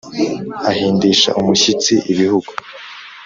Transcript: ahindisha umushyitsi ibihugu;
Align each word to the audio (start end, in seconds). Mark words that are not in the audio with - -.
ahindisha 0.69 1.29
umushyitsi 1.39 1.93
ibihugu; 2.11 2.51